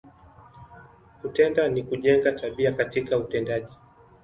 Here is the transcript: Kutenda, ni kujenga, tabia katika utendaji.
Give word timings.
Kutenda, 1.21 1.67
ni 1.69 1.83
kujenga, 1.83 2.31
tabia 2.31 2.71
katika 2.71 3.17
utendaji. 3.17 3.73